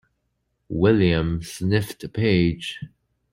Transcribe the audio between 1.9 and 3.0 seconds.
the page.